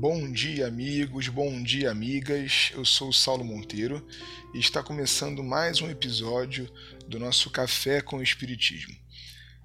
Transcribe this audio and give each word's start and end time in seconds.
Bom 0.00 0.30
dia, 0.30 0.68
amigos, 0.68 1.26
bom 1.26 1.60
dia, 1.60 1.90
amigas. 1.90 2.70
Eu 2.72 2.84
sou 2.84 3.08
o 3.08 3.12
Saulo 3.12 3.44
Monteiro 3.44 4.06
e 4.54 4.60
está 4.60 4.80
começando 4.80 5.42
mais 5.42 5.80
um 5.80 5.90
episódio 5.90 6.70
do 7.08 7.18
nosso 7.18 7.50
Café 7.50 8.00
com 8.00 8.18
o 8.18 8.22
Espiritismo. 8.22 8.94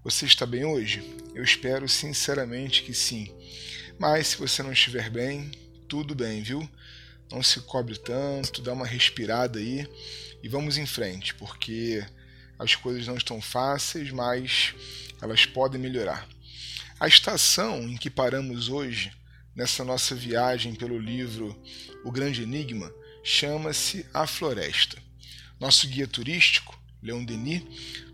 Você 0.03 0.25
está 0.25 0.43
bem 0.47 0.65
hoje? 0.65 1.03
Eu 1.35 1.43
espero 1.43 1.87
sinceramente 1.87 2.81
que 2.81 2.95
sim. 2.95 3.31
Mas 3.99 4.29
se 4.29 4.37
você 4.37 4.63
não 4.63 4.73
estiver 4.73 5.07
bem, 5.11 5.51
tudo 5.87 6.15
bem, 6.15 6.41
viu? 6.41 6.67
Não 7.31 7.43
se 7.43 7.59
cobre 7.59 7.95
tanto, 7.95 8.59
dá 8.59 8.73
uma 8.73 8.87
respirada 8.87 9.59
aí 9.59 9.87
e 10.41 10.49
vamos 10.49 10.79
em 10.79 10.87
frente, 10.87 11.35
porque 11.35 12.03
as 12.57 12.73
coisas 12.73 13.05
não 13.05 13.17
estão 13.17 13.39
fáceis, 13.39 14.09
mas 14.09 14.73
elas 15.21 15.45
podem 15.45 15.79
melhorar. 15.79 16.27
A 16.99 17.07
estação 17.07 17.87
em 17.87 17.97
que 17.97 18.09
paramos 18.09 18.67
hoje, 18.67 19.11
nessa 19.55 19.83
nossa 19.83 20.15
viagem 20.15 20.75
pelo 20.75 20.97
livro 20.97 21.55
O 22.03 22.11
Grande 22.11 22.43
Enigma, 22.43 22.91
chama-se 23.23 24.05
A 24.13 24.25
Floresta. 24.25 24.97
Nosso 25.59 25.87
guia 25.87 26.07
turístico, 26.07 26.77
Leon 27.01 27.23
Denis, 27.23 27.63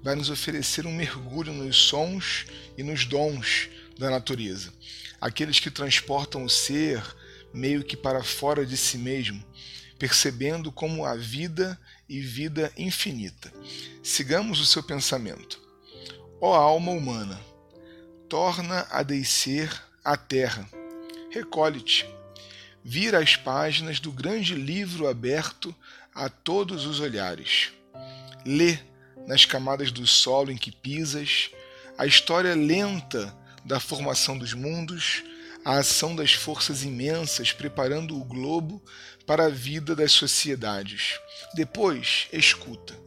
vai 0.04 0.16
nos 0.16 0.30
oferecer 0.30 0.86
um 0.86 0.96
mergulho 0.96 1.54
nos 1.54 1.78
sons 1.78 2.46
e 2.78 2.84
nos 2.84 3.06
dons 3.06 3.70
da 3.98 4.10
natureza, 4.10 4.74
aqueles 5.20 5.60
que 5.60 5.70
transportam 5.70 6.44
o 6.44 6.50
ser 6.50 7.04
meio 7.54 7.84
que 7.84 7.98
para 7.98 8.24
fora 8.24 8.66
de 8.66 8.78
si 8.78 8.98
mesmo, 8.98 9.44
percebendo 9.98 10.72
como 10.72 11.06
a 11.06 11.16
vida 11.16 11.80
e 12.08 12.20
vida 12.20 12.72
infinita. 12.78 13.52
Sigamos 14.02 14.60
o 14.60 14.66
seu 14.66 14.82
pensamento. 14.82 15.60
Ó 16.42 16.56
alma 16.56 16.92
humana, 16.92 17.40
torna 18.30 18.88
a 18.90 19.04
descer 19.04 19.70
a 20.04 20.16
terra. 20.16 20.79
Recolhe-te. 21.32 22.08
Vira 22.84 23.20
as 23.20 23.36
páginas 23.36 24.00
do 24.00 24.12
grande 24.12 24.56
livro 24.56 25.08
aberto 25.08 25.76
a 26.14 26.28
todos 26.28 26.86
os 26.86 27.00
olhares. 27.00 27.72
Lê, 28.46 28.80
nas 29.28 29.46
camadas 29.46 29.92
do 29.92 30.08
solo 30.08 30.52
em 30.52 30.58
que 30.58 30.72
pisas, 30.72 31.52
a 31.98 32.08
história 32.08 32.56
lenta 32.56 33.36
da 33.64 33.80
formação 33.80 34.38
dos 34.38 34.54
mundos, 34.54 35.24
a 35.64 35.78
ação 35.78 36.16
das 36.16 36.34
forças 36.34 36.84
imensas 36.84 37.52
preparando 37.52 38.18
o 38.18 38.24
globo 38.24 38.84
para 39.28 39.46
a 39.46 39.50
vida 39.50 39.96
das 39.96 40.14
sociedades. 40.14 41.20
Depois, 41.54 42.28
escuta. 42.34 42.98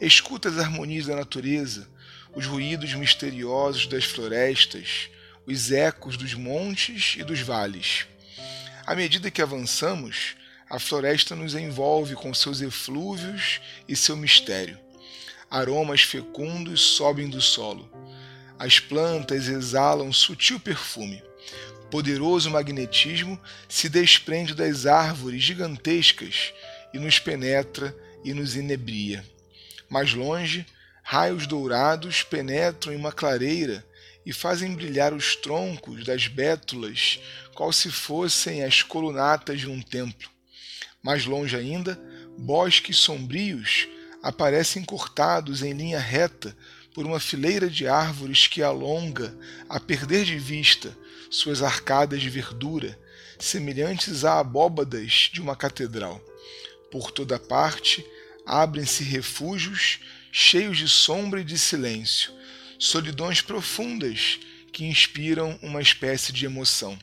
Escuta 0.00 0.48
as 0.48 0.58
harmonias 0.58 1.06
da 1.06 1.16
natureza, 1.16 1.88
os 2.34 2.46
ruídos 2.46 2.94
misteriosos 2.94 3.86
das 3.88 4.04
florestas, 4.04 5.08
os 5.46 5.70
ecos 5.70 6.16
dos 6.16 6.34
montes 6.34 7.14
e 7.18 7.22
dos 7.22 7.40
vales. 7.40 8.06
À 8.84 8.94
medida 8.94 9.30
que 9.30 9.40
avançamos, 9.40 10.36
a 10.68 10.78
floresta 10.78 11.36
nos 11.36 11.54
envolve 11.54 12.14
com 12.14 12.34
seus 12.34 12.60
eflúvios 12.60 13.60
e 13.88 13.94
seu 13.94 14.16
mistério. 14.16 14.78
Aromas 15.48 16.02
fecundos 16.02 16.80
sobem 16.80 17.28
do 17.30 17.40
solo. 17.40 17.88
As 18.58 18.80
plantas 18.80 19.46
exalam 19.46 20.12
sutil 20.12 20.58
perfume. 20.58 21.22
Poderoso 21.90 22.50
magnetismo 22.50 23.40
se 23.68 23.88
desprende 23.88 24.54
das 24.54 24.86
árvores 24.86 25.42
gigantescas 25.42 26.52
e 26.92 26.98
nos 26.98 27.20
penetra 27.20 27.96
e 28.24 28.34
nos 28.34 28.56
inebria. 28.56 29.24
Mais 29.88 30.12
longe, 30.12 30.66
Raios 31.08 31.46
dourados 31.46 32.24
penetram 32.24 32.92
em 32.92 32.96
uma 32.96 33.12
clareira 33.12 33.86
e 34.26 34.32
fazem 34.32 34.74
brilhar 34.74 35.14
os 35.14 35.36
troncos 35.36 36.04
das 36.04 36.26
bétulas, 36.26 37.20
qual 37.54 37.72
se 37.72 37.92
fossem 37.92 38.64
as 38.64 38.82
colunatas 38.82 39.60
de 39.60 39.70
um 39.70 39.80
templo. 39.80 40.28
Mais 41.00 41.24
longe 41.24 41.56
ainda, 41.56 41.98
bosques 42.36 42.98
sombrios 42.98 43.86
aparecem 44.20 44.84
cortados 44.84 45.62
em 45.62 45.72
linha 45.72 46.00
reta 46.00 46.56
por 46.92 47.06
uma 47.06 47.20
fileira 47.20 47.70
de 47.70 47.86
árvores 47.86 48.48
que 48.48 48.62
alonga, 48.62 49.32
a 49.68 49.78
perder 49.78 50.24
de 50.24 50.38
vista, 50.38 50.96
suas 51.30 51.62
arcadas 51.62 52.20
de 52.20 52.28
verdura, 52.28 52.98
semelhantes 53.38 54.24
a 54.24 54.40
abóbadas 54.40 55.30
de 55.32 55.40
uma 55.40 55.54
catedral. 55.54 56.20
Por 56.90 57.12
toda 57.12 57.38
parte 57.38 58.04
abrem-se 58.44 59.04
refúgios 59.04 60.00
cheios 60.32 60.76
de 60.78 60.88
sombra 60.88 61.40
e 61.40 61.44
de 61.44 61.58
silêncio, 61.58 62.32
solidões 62.78 63.40
profundas 63.40 64.38
que 64.72 64.84
inspiram 64.84 65.58
uma 65.62 65.80
espécie 65.80 66.32
de 66.32 66.44
emoção. 66.44 66.98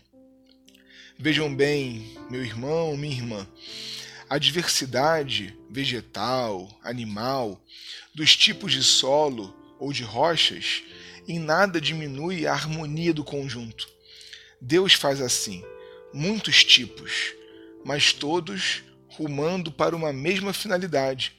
Vejam 1.17 1.53
bem, 1.53 2.17
meu 2.29 2.43
irmão, 2.43 2.95
minha 2.97 3.15
irmã, 3.15 3.47
a 4.29 4.37
diversidade 4.37 5.57
vegetal, 5.69 6.69
animal, 6.83 7.63
dos 8.13 8.35
tipos 8.35 8.71
de 8.71 8.83
solo 8.83 9.55
ou 9.79 9.91
de 9.91 10.03
rochas, 10.03 10.83
em 11.27 11.39
nada 11.39 11.79
diminui 11.79 12.45
a 12.45 12.53
harmonia 12.53 13.13
do 13.13 13.23
conjunto. 13.23 13.87
Deus 14.59 14.93
faz 14.93 15.21
assim, 15.21 15.63
muitos 16.13 16.63
tipos, 16.63 17.33
mas 17.83 18.13
todos 18.13 18.83
rumando 19.09 19.71
para 19.71 19.95
uma 19.95 20.11
mesma 20.11 20.53
finalidade 20.53 21.33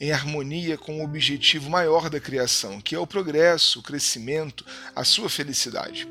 em 0.00 0.12
harmonia 0.12 0.76
com 0.76 1.00
o 1.00 1.04
objetivo 1.04 1.70
maior 1.70 2.10
da 2.10 2.20
criação, 2.20 2.80
que 2.80 2.94
é 2.94 2.98
o 2.98 3.06
progresso, 3.06 3.80
o 3.80 3.82
crescimento, 3.82 4.64
a 4.94 5.04
sua 5.04 5.28
felicidade. 5.28 6.06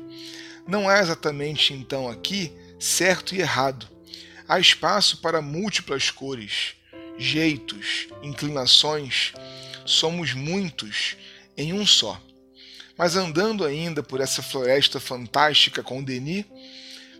Não 0.66 0.88
há 0.88 0.98
exatamente 0.98 1.72
então 1.72 2.08
aqui 2.08 2.52
certo 2.78 3.34
e 3.34 3.40
errado. 3.40 3.88
Há 4.48 4.58
espaço 4.58 5.18
para 5.18 5.40
múltiplas 5.40 6.10
cores, 6.10 6.74
jeitos, 7.16 8.08
inclinações. 8.22 9.32
Somos 9.84 10.34
muitos 10.34 11.16
em 11.56 11.72
um 11.72 11.86
só. 11.86 12.20
Mas 12.98 13.14
andando 13.14 13.64
ainda 13.64 14.02
por 14.02 14.20
essa 14.20 14.42
floresta 14.42 14.98
fantástica 14.98 15.82
com 15.82 16.02
Denis, 16.02 16.44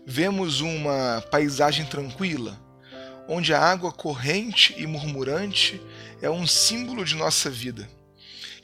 vemos 0.05 0.61
uma 0.61 1.23
paisagem 1.29 1.85
tranquila, 1.85 2.59
onde 3.27 3.53
a 3.53 3.59
água 3.59 3.91
corrente 3.91 4.73
e 4.77 4.87
murmurante 4.87 5.81
é 6.21 6.29
um 6.29 6.47
símbolo 6.47 7.03
de 7.03 7.15
nossa 7.15 7.49
vida, 7.49 7.89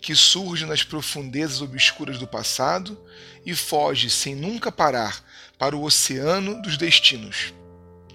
que 0.01 0.15
surge 0.15 0.65
nas 0.65 0.83
profundezas 0.83 1.61
obscuras 1.61 2.17
do 2.17 2.27
passado 2.27 2.99
e 3.45 3.53
foge 3.53 4.09
sem 4.09 4.35
nunca 4.35 4.71
parar 4.71 5.23
para 5.57 5.75
o 5.75 5.83
oceano 5.83 6.61
dos 6.61 6.77
destinos, 6.77 7.53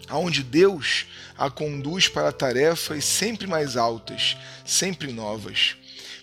aonde 0.09 0.43
Deus 0.43 1.07
a 1.37 1.51
conduz 1.51 2.09
para 2.09 2.33
tarefas 2.33 3.05
sempre 3.05 3.47
mais 3.47 3.77
altas, 3.77 4.37
sempre 4.65 5.13
novas. 5.13 5.77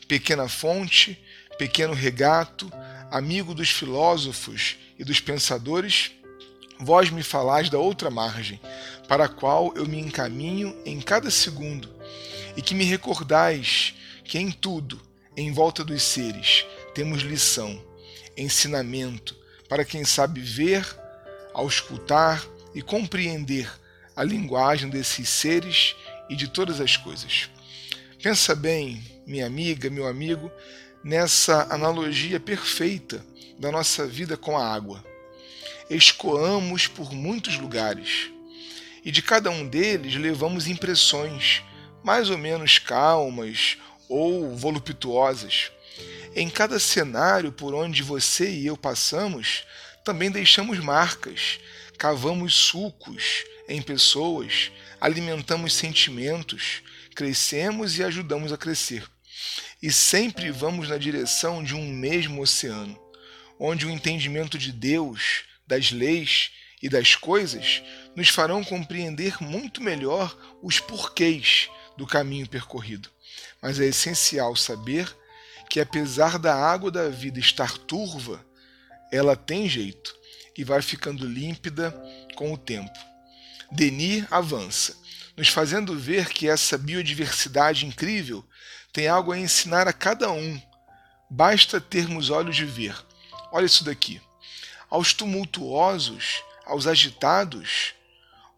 Pequena 0.07 0.47
fonte, 0.47 1.17
pequeno 1.57 1.93
regato, 1.93 2.71
amigo 3.09 3.53
dos 3.53 3.69
filósofos 3.69 4.75
e 4.99 5.03
dos 5.03 5.19
pensadores, 5.19 6.11
vós 6.79 7.09
me 7.09 7.23
falais 7.23 7.69
da 7.69 7.77
outra 7.77 8.09
margem, 8.09 8.59
para 9.07 9.25
a 9.25 9.29
qual 9.29 9.73
eu 9.75 9.87
me 9.87 9.99
encaminho 9.99 10.75
em 10.85 10.99
cada 10.99 11.29
segundo, 11.31 11.89
e 12.55 12.61
que 12.61 12.75
me 12.75 12.83
recordais 12.83 13.93
que 14.23 14.37
em 14.37 14.51
tudo, 14.51 14.99
em 15.37 15.51
volta 15.51 15.83
dos 15.83 16.01
seres, 16.01 16.65
temos 16.93 17.21
lição, 17.21 17.81
ensinamento, 18.37 19.35
para 19.69 19.85
quem 19.85 20.03
sabe 20.03 20.41
ver, 20.41 20.85
auscultar 21.53 22.45
e 22.73 22.81
compreender 22.81 23.69
a 24.15 24.23
linguagem 24.23 24.89
desses 24.89 25.29
seres 25.29 25.95
e 26.29 26.35
de 26.35 26.47
todas 26.47 26.79
as 26.79 26.97
coisas. 26.97 27.49
Pensa 28.21 28.55
bem, 28.55 29.03
minha 29.25 29.45
amiga, 29.45 29.89
meu 29.89 30.07
amigo, 30.07 30.51
nessa 31.03 31.67
analogia 31.73 32.39
perfeita 32.39 33.25
da 33.59 33.71
nossa 33.71 34.07
vida 34.07 34.35
com 34.35 34.57
a 34.57 34.73
água 34.73 35.03
escoamos 35.89 36.87
por 36.87 37.13
muitos 37.13 37.57
lugares 37.57 38.31
e 39.03 39.11
de 39.11 39.21
cada 39.21 39.51
um 39.51 39.67
deles 39.67 40.15
levamos 40.15 40.67
impressões 40.67 41.61
mais 42.03 42.29
ou 42.29 42.37
menos 42.37 42.79
calmas 42.79 43.77
ou 44.09 44.55
voluptuosas. 44.55 45.71
Em 46.35 46.49
cada 46.49 46.79
cenário 46.79 47.51
por 47.51 47.73
onde 47.73 48.03
você 48.03 48.49
e 48.49 48.65
eu 48.65 48.75
passamos, 48.75 49.63
também 50.03 50.29
deixamos 50.29 50.79
marcas, 50.79 51.59
cavamos 51.97 52.53
sulcos 52.53 53.43
em 53.67 53.81
pessoas, 53.81 54.71
alimentamos 54.99 55.73
sentimentos, 55.73 56.83
crescemos 57.15 57.97
e 57.97 58.03
ajudamos 58.03 58.51
a 58.51 58.57
crescer. 58.57 59.03
E 59.81 59.91
sempre 59.91 60.51
vamos 60.51 60.89
na 60.89 60.97
direção 60.97 61.63
de 61.63 61.75
um 61.75 61.87
mesmo 61.87 62.41
oceano, 62.41 62.99
onde 63.59 63.85
o 63.85 63.89
entendimento 63.89 64.57
de 64.57 64.71
Deus 64.71 65.43
das 65.67 65.91
leis 65.91 66.51
e 66.81 66.89
das 66.89 67.15
coisas 67.15 67.81
nos 68.15 68.29
farão 68.29 68.63
compreender 68.63 69.41
muito 69.41 69.81
melhor 69.81 70.35
os 70.61 70.79
porquês 70.79 71.69
do 71.97 72.05
caminho 72.05 72.47
percorrido. 72.47 73.09
Mas 73.61 73.79
é 73.79 73.85
essencial 73.85 74.55
saber 74.55 75.13
que, 75.69 75.79
apesar 75.79 76.37
da 76.37 76.55
água 76.55 76.91
da 76.91 77.09
vida 77.09 77.39
estar 77.39 77.77
turva, 77.77 78.45
ela 79.11 79.35
tem 79.35 79.67
jeito 79.67 80.15
e 80.57 80.63
vai 80.63 80.81
ficando 80.81 81.27
límpida 81.27 81.91
com 82.35 82.53
o 82.53 82.57
tempo. 82.57 82.97
Denis 83.71 84.25
avança, 84.31 84.95
nos 85.35 85.49
fazendo 85.49 85.97
ver 85.97 86.29
que 86.29 86.47
essa 86.47 86.77
biodiversidade 86.77 87.85
incrível 87.85 88.45
tem 88.93 89.07
algo 89.07 89.31
a 89.31 89.39
ensinar 89.39 89.87
a 89.87 89.93
cada 89.93 90.31
um. 90.31 90.61
Basta 91.29 91.81
termos 91.81 92.29
olhos 92.29 92.55
de 92.55 92.65
ver. 92.65 92.95
Olha 93.51 93.65
isso 93.65 93.83
daqui. 93.83 94.21
Aos 94.95 95.13
tumultuosos, 95.13 96.41
aos 96.65 96.87
agitados, 96.87 97.93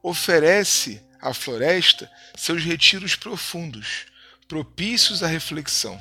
oferece 0.04 1.04
a 1.20 1.34
floresta 1.34 2.08
seus 2.36 2.64
retiros 2.64 3.16
profundos, 3.16 4.06
propícios 4.48 5.24
à 5.24 5.28
reflexão. 5.28 6.00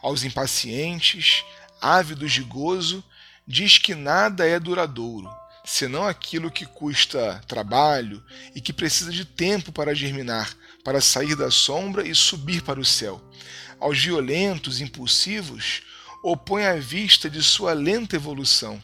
Aos 0.00 0.22
impacientes, 0.22 1.44
ávidos 1.80 2.30
de 2.30 2.42
gozo, 2.44 3.02
diz 3.44 3.76
que 3.76 3.92
nada 3.92 4.46
é 4.46 4.60
duradouro, 4.60 5.28
senão 5.64 6.06
aquilo 6.06 6.48
que 6.48 6.64
custa 6.64 7.42
trabalho 7.48 8.24
e 8.54 8.60
que 8.60 8.72
precisa 8.72 9.10
de 9.10 9.24
tempo 9.24 9.72
para 9.72 9.96
germinar, 9.96 10.56
para 10.84 11.00
sair 11.00 11.34
da 11.34 11.50
sombra 11.50 12.06
e 12.06 12.14
subir 12.14 12.62
para 12.62 12.78
o 12.78 12.84
céu. 12.84 13.20
Aos 13.80 13.98
violentos, 13.98 14.80
impulsivos, 14.80 15.82
opõe 16.22 16.66
a 16.66 16.76
vista 16.76 17.28
de 17.28 17.42
sua 17.42 17.72
lenta 17.72 18.14
evolução. 18.14 18.80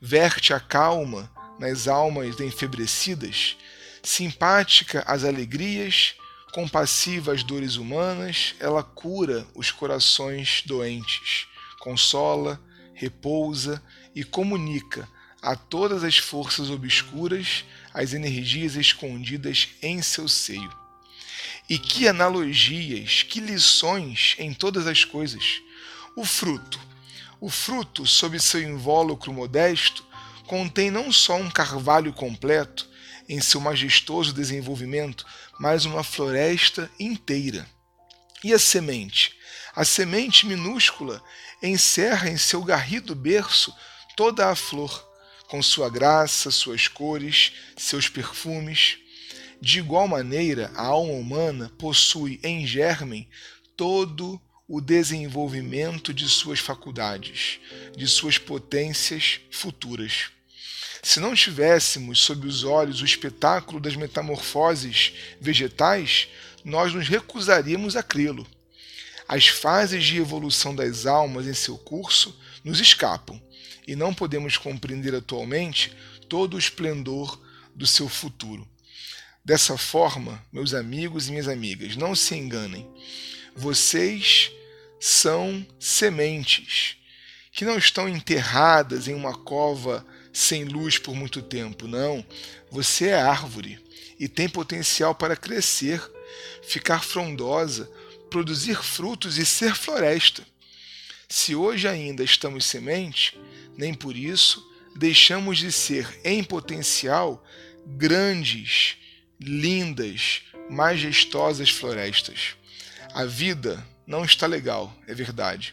Verte 0.00 0.54
a 0.54 0.58
calma 0.58 1.30
nas 1.58 1.86
almas 1.86 2.40
enfebrecidas, 2.40 3.56
simpática 4.02 5.04
às 5.06 5.24
alegrias, 5.24 6.14
compassiva 6.52 7.32
às 7.32 7.42
dores 7.42 7.76
humanas, 7.76 8.54
ela 8.58 8.82
cura 8.82 9.46
os 9.54 9.70
corações 9.70 10.62
doentes, 10.64 11.46
consola, 11.78 12.58
repousa 12.94 13.82
e 14.14 14.24
comunica 14.24 15.06
a 15.42 15.54
todas 15.54 16.02
as 16.02 16.16
forças 16.16 16.70
obscuras 16.70 17.64
as 17.92 18.14
energias 18.14 18.76
escondidas 18.76 19.68
em 19.82 20.00
seu 20.00 20.28
seio. 20.28 20.72
E 21.68 21.78
que 21.78 22.08
analogias, 22.08 23.22
que 23.22 23.38
lições 23.38 24.34
em 24.38 24.52
todas 24.54 24.86
as 24.86 25.04
coisas. 25.04 25.60
O 26.16 26.24
fruto. 26.24 26.80
O 27.40 27.48
fruto, 27.48 28.06
sob 28.06 28.38
seu 28.38 28.60
invólucro 28.62 29.32
modesto, 29.32 30.04
contém 30.46 30.90
não 30.90 31.10
só 31.10 31.36
um 31.36 31.50
carvalho 31.50 32.12
completo 32.12 32.86
em 33.26 33.40
seu 33.40 33.60
majestoso 33.60 34.34
desenvolvimento, 34.34 35.24
mas 35.58 35.86
uma 35.86 36.04
floresta 36.04 36.90
inteira. 37.00 37.66
E 38.44 38.52
a 38.52 38.58
semente? 38.58 39.34
A 39.74 39.84
semente 39.84 40.44
minúscula 40.44 41.22
encerra 41.62 42.28
em 42.28 42.36
seu 42.36 42.62
garrido 42.62 43.14
berço 43.14 43.74
toda 44.16 44.50
a 44.50 44.54
flor, 44.54 45.08
com 45.48 45.62
sua 45.62 45.88
graça, 45.88 46.50
suas 46.50 46.88
cores, 46.88 47.52
seus 47.76 48.08
perfumes. 48.08 48.98
De 49.62 49.78
igual 49.78 50.06
maneira, 50.06 50.70
a 50.74 50.82
alma 50.82 51.12
humana 51.12 51.72
possui 51.78 52.38
em 52.42 52.66
germen 52.66 53.28
todo 53.76 54.40
o 54.72 54.80
desenvolvimento 54.80 56.14
de 56.14 56.28
suas 56.28 56.60
faculdades, 56.60 57.58
de 57.96 58.06
suas 58.06 58.38
potências 58.38 59.40
futuras. 59.50 60.30
Se 61.02 61.18
não 61.18 61.34
tivéssemos 61.34 62.20
sob 62.20 62.46
os 62.46 62.62
olhos 62.62 63.02
o 63.02 63.04
espetáculo 63.04 63.80
das 63.80 63.96
metamorfoses 63.96 65.12
vegetais, 65.40 66.28
nós 66.64 66.94
nos 66.94 67.08
recusaríamos 67.08 67.96
a 67.96 68.02
crê-lo. 68.04 68.46
As 69.26 69.48
fases 69.48 70.04
de 70.04 70.18
evolução 70.18 70.72
das 70.72 71.04
almas 71.04 71.48
em 71.48 71.54
seu 71.54 71.76
curso 71.76 72.38
nos 72.62 72.78
escapam 72.78 73.42
e 73.88 73.96
não 73.96 74.14
podemos 74.14 74.56
compreender 74.56 75.16
atualmente 75.16 75.92
todo 76.28 76.54
o 76.54 76.58
esplendor 76.60 77.40
do 77.74 77.88
seu 77.88 78.08
futuro. 78.08 78.68
Dessa 79.44 79.76
forma, 79.76 80.40
meus 80.52 80.74
amigos 80.74 81.26
e 81.26 81.32
minhas 81.32 81.48
amigas, 81.48 81.96
não 81.96 82.14
se 82.14 82.36
enganem. 82.36 82.88
Vocês 83.56 84.52
são 85.00 85.66
sementes 85.78 86.96
que 87.50 87.64
não 87.64 87.78
estão 87.78 88.08
enterradas 88.08 89.08
em 89.08 89.14
uma 89.14 89.34
cova 89.34 90.06
sem 90.32 90.64
luz 90.64 90.98
por 90.98 91.14
muito 91.14 91.42
tempo. 91.42 91.88
Não. 91.88 92.24
Você 92.70 93.08
é 93.08 93.20
árvore 93.20 93.82
e 94.18 94.28
tem 94.28 94.48
potencial 94.48 95.14
para 95.14 95.34
crescer, 95.34 96.00
ficar 96.62 97.02
frondosa, 97.02 97.90
produzir 98.30 98.76
frutos 98.76 99.38
e 99.38 99.46
ser 99.46 99.74
floresta. 99.74 100.46
Se 101.28 101.54
hoje 101.54 101.88
ainda 101.88 102.22
estamos 102.22 102.64
semente, 102.64 103.38
nem 103.76 103.94
por 103.94 104.16
isso 104.16 104.68
deixamos 104.94 105.58
de 105.58 105.72
ser, 105.72 106.20
em 106.24 106.44
potencial, 106.44 107.44
grandes, 107.86 108.96
lindas, 109.40 110.42
majestosas 110.68 111.70
florestas. 111.70 112.54
A 113.14 113.24
vida 113.24 113.84
não 114.10 114.24
está 114.24 114.44
legal, 114.44 114.92
é 115.06 115.14
verdade. 115.14 115.72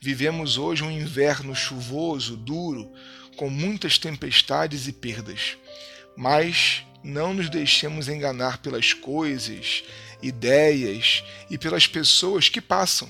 Vivemos 0.00 0.56
hoje 0.56 0.82
um 0.82 0.90
inverno 0.90 1.54
chuvoso, 1.54 2.34
duro, 2.34 2.90
com 3.36 3.50
muitas 3.50 3.98
tempestades 3.98 4.88
e 4.88 4.92
perdas. 4.92 5.58
Mas 6.16 6.82
não 7.02 7.34
nos 7.34 7.50
deixemos 7.50 8.08
enganar 8.08 8.56
pelas 8.56 8.94
coisas, 8.94 9.84
ideias 10.22 11.22
e 11.50 11.58
pelas 11.58 11.86
pessoas 11.86 12.48
que 12.48 12.58
passam. 12.58 13.06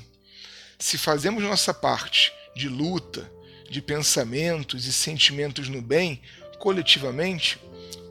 Se 0.77 0.99
fazemos 0.99 1.45
nossa 1.45 1.73
parte 1.73 2.33
de 2.57 2.69
luta, 2.69 3.31
de 3.71 3.81
pensamentos 3.81 4.87
e 4.87 4.93
sentimentos 4.93 5.69
no 5.69 5.81
bem, 5.81 6.21
coletivamente, 6.59 7.61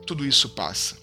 tudo 0.06 0.24
isso 0.24 0.48
passa. 0.48 0.96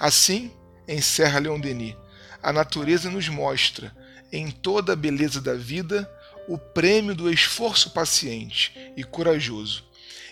Assim, 0.00 0.50
encerra 0.88 1.38
Leon 1.38 1.60
Denis, 1.60 1.94
a 2.42 2.52
natureza 2.52 3.08
nos 3.08 3.28
mostra, 3.28 3.94
em 4.32 4.50
toda 4.50 4.92
a 4.92 4.96
beleza 4.96 5.40
da 5.40 5.54
vida, 5.54 6.10
o 6.48 6.58
prêmio 6.58 7.14
do 7.14 7.30
esforço 7.30 7.90
paciente 7.90 8.72
e 8.96 9.02
corajoso, 9.02 9.84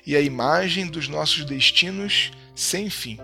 e 0.06 0.17
a 0.17 0.20
imagem 0.20 0.87
dos 0.87 1.08
nossos 1.08 1.44
destinos 1.44 2.31
sem 2.55 2.88
fim. 2.90 3.19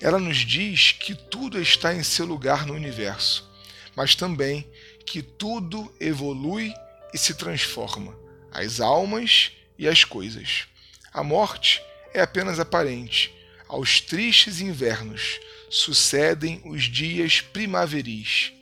Ela 0.00 0.18
nos 0.18 0.38
diz 0.38 0.92
que 0.92 1.14
tudo 1.14 1.60
está 1.60 1.94
em 1.94 2.02
seu 2.02 2.26
lugar 2.26 2.66
no 2.66 2.74
universo, 2.74 3.48
mas 3.94 4.14
também 4.14 4.66
que 5.06 5.22
tudo 5.22 5.92
evolui 6.00 6.74
e 7.14 7.18
se 7.18 7.34
transforma, 7.34 8.16
as 8.50 8.80
almas 8.80 9.52
e 9.78 9.86
as 9.86 10.04
coisas. 10.04 10.66
A 11.12 11.22
morte 11.22 11.82
é 12.14 12.20
apenas 12.20 12.58
aparente. 12.58 13.32
Aos 13.68 14.00
tristes 14.00 14.60
invernos 14.60 15.40
sucedem 15.70 16.60
os 16.64 16.84
dias 16.84 17.40
primaveris. 17.40 18.52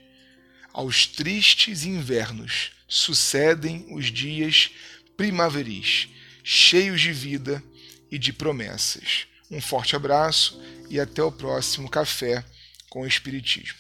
Aos 0.72 1.06
tristes 1.06 1.84
invernos 1.84 2.72
sucedem 2.86 3.86
os 3.90 4.06
dias 4.06 4.70
primaveris 5.16 6.08
cheios 6.42 7.00
de 7.00 7.12
vida 7.12 7.62
e 8.10 8.18
de 8.18 8.32
promessas. 8.32 9.26
Um 9.50 9.60
forte 9.60 9.94
abraço 9.94 10.60
e 10.88 10.98
até 10.98 11.22
o 11.22 11.32
próximo 11.32 11.88
Café 11.88 12.44
com 12.88 13.02
o 13.02 13.06
Espiritismo. 13.06 13.78